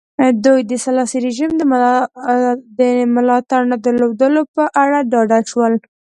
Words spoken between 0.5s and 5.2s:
د سلاسي رژیم د ملاتړ نه درلودلو په اړه